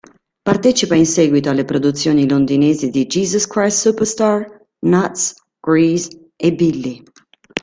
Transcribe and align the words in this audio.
Partecipa 0.43 0.95
in 0.95 1.05
seguito 1.05 1.51
alle 1.51 1.63
produzioni 1.63 2.27
londinesi 2.27 2.89
di 2.89 3.05
"Jesus 3.05 3.45
Christ 3.45 3.77
Superstar", 3.81 4.65
"Nuts", 4.79 5.35
"Grease" 5.59 6.31
e 6.37 6.55
"Billy". 6.55 7.03